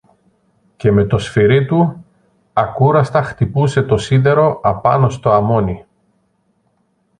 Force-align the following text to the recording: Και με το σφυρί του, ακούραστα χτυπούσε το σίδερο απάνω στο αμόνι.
Και 0.77 0.91
με 0.91 1.05
το 1.05 1.17
σφυρί 1.17 1.65
του, 1.65 2.05
ακούραστα 2.53 3.21
χτυπούσε 3.23 3.81
το 3.83 3.97
σίδερο 3.97 4.59
απάνω 4.63 5.09
στο 5.09 5.31
αμόνι. 5.31 5.85